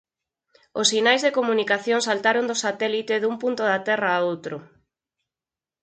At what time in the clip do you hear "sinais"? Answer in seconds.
0.91-1.21